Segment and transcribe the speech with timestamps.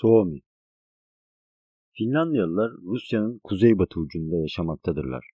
[0.00, 0.40] Suomi
[1.92, 5.24] Finlandiyalılar Rusya'nın kuzeybatı ucunda yaşamaktadırlar.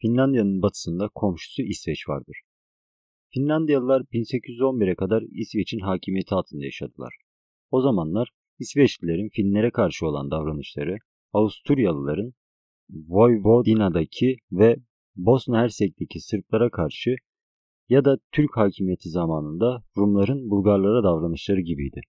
[0.00, 2.36] Finlandiya'nın batısında komşusu İsveç vardır.
[3.34, 7.14] Finlandiyalılar 1811'e kadar İsveç'in hakimiyeti altında yaşadılar.
[7.70, 10.96] O zamanlar İsveçlilerin Finlere karşı olan davranışları
[11.32, 12.32] Avusturyalıların
[12.90, 14.76] Vojvodina'daki ve
[15.16, 17.16] Bosna Hersek'teki Sırplara karşı
[17.88, 22.00] ya da Türk hakimiyeti zamanında Rumların Bulgarlara davranışları gibiydi.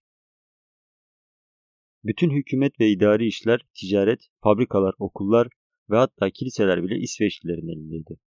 [2.04, 5.48] Bütün hükümet ve idari işler, ticaret, fabrikalar, okullar
[5.90, 8.18] ve hatta kiliseler bile İsveçlilerin elindeydi.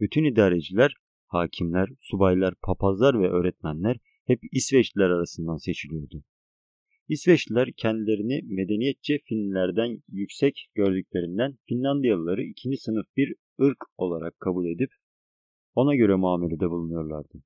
[0.00, 0.94] Bütün idareciler,
[1.26, 3.96] hakimler, subaylar, papazlar ve öğretmenler
[4.26, 6.22] hep İsveçliler arasından seçiliyordu.
[7.08, 14.90] İsveçliler kendilerini medeniyetçe Finlilerden yüksek gördüklerinden Finlandiyalıları ikinci sınıf bir ırk olarak kabul edip
[15.74, 17.42] ona göre muamelede bulunuyorlardı.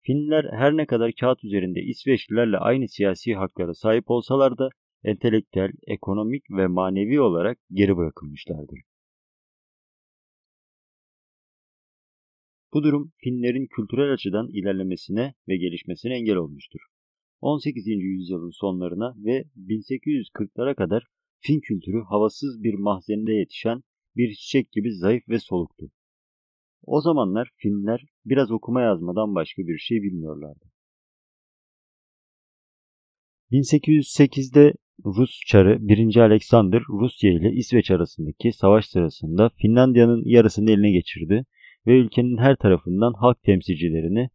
[0.00, 4.70] Finliler her ne kadar kağıt üzerinde İsveçlilerle aynı siyasi haklara sahip olsalar da
[5.10, 8.80] entelektüel, ekonomik ve manevi olarak geri bırakılmışlardır.
[12.72, 16.80] Bu durum Finlerin kültürel açıdan ilerlemesine ve gelişmesine engel olmuştur.
[17.40, 17.86] 18.
[17.86, 21.06] yüzyılın sonlarına ve 1840'lara kadar
[21.38, 23.82] Fin kültürü havasız bir mahzeninde yetişen
[24.16, 25.90] bir çiçek gibi zayıf ve soluktu.
[26.82, 30.64] O zamanlar Finler biraz okuma yazmadan başka bir şey bilmiyorlardı.
[33.52, 34.72] 1808'de
[35.04, 36.16] Rus çarı 1.
[36.16, 41.44] Alexander Rusya ile İsveç arasındaki savaş sırasında Finlandiya'nın yarısını eline geçirdi
[41.86, 44.28] ve ülkenin her tarafından halk temsilcilerini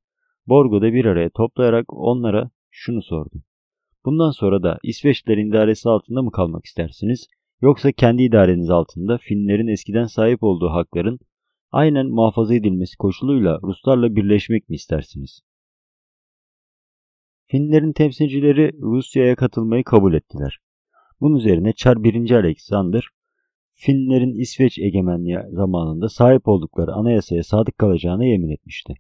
[0.48, 3.44] Borgo'da bir araya toplayarak onlara şunu sordu.
[4.06, 7.28] Bundan sonra da İsveçlilerin idaresi altında mı kalmak istersiniz
[7.62, 11.20] yoksa kendi idareniz altında Finlerin eskiden sahip olduğu hakların
[11.72, 15.42] aynen muhafaza edilmesi koşuluyla Ruslarla birleşmek mi istersiniz?
[17.46, 20.60] Finlerin temsilcileri Rusya'ya katılmayı kabul ettiler.
[21.22, 22.32] Bunun üzerine Çar 1.
[22.32, 23.08] Alexander,
[23.76, 28.94] Finlerin İsveç egemenliği zamanında sahip oldukları anayasaya sadık kalacağına yemin etmişti.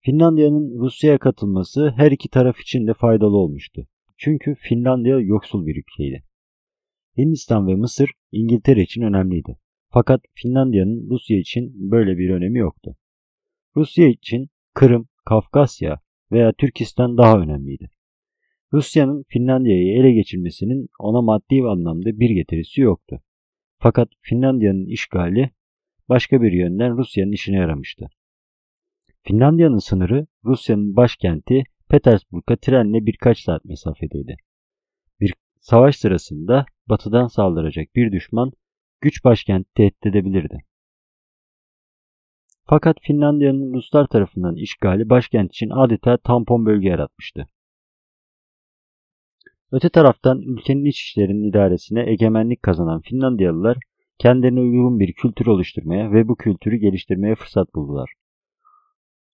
[0.00, 3.86] Finlandiya'nın Rusya'ya katılması her iki taraf için de faydalı olmuştu.
[4.16, 6.24] Çünkü Finlandiya yoksul bir ülkeydi.
[7.18, 9.58] Hindistan ve Mısır İngiltere için önemliydi.
[9.88, 12.96] Fakat Finlandiya'nın Rusya için böyle bir önemi yoktu.
[13.76, 16.00] Rusya için Kırım, Kafkasya
[16.32, 17.90] veya Türkistan daha önemliydi.
[18.72, 23.22] Rusya'nın Finlandiya'yı ele geçirmesinin ona maddi anlamda bir getirisi yoktu.
[23.78, 25.50] Fakat Finlandiya'nın işgali
[26.08, 28.08] başka bir yönden Rusya'nın işine yaramıştı.
[29.22, 34.36] Finlandiya'nın sınırı Rusya'nın başkenti Petersburg'a trenle birkaç saat mesafedeydi.
[35.20, 38.52] Bir savaş sırasında batıdan saldıracak bir düşman
[39.00, 40.58] güç başkenti tehdit edebilirdi.
[42.64, 47.48] Fakat Finlandiya'nın Ruslar tarafından işgali başkent için adeta tampon bölge yaratmıştı.
[49.72, 53.78] Öte taraftan ülkenin iç işlerinin idaresine egemenlik kazanan Finlandiyalılar
[54.18, 58.12] kendilerine uygun bir kültür oluşturmaya ve bu kültürü geliştirmeye fırsat buldular.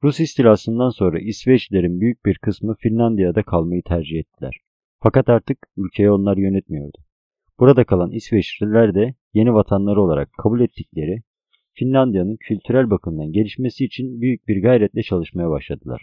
[0.03, 4.57] Rus istilasından sonra İsveçlilerin büyük bir kısmı Finlandiya'da kalmayı tercih ettiler.
[5.03, 6.99] Fakat artık ülkeyi onlar yönetmiyordu.
[7.59, 11.23] Burada kalan İsveçliler de yeni vatanları olarak kabul ettikleri
[11.75, 16.03] Finlandiya'nın kültürel bakımdan gelişmesi için büyük bir gayretle çalışmaya başladılar.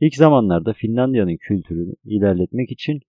[0.00, 3.00] İlk zamanlarda Finlandiya'nın kültürünü ilerletmek için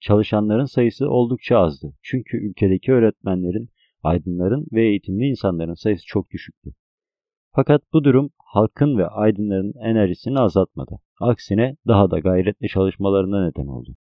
[0.00, 1.94] çalışanların sayısı oldukça azdı.
[2.02, 3.68] Çünkü ülkedeki öğretmenlerin,
[4.02, 6.70] aydınların ve eğitimli insanların sayısı çok düşüktü.
[7.52, 11.00] Fakat bu durum halkın ve aydınların enerjisini azaltmadı.
[11.20, 13.94] Aksine daha da gayretli çalışmalarına neden oldu.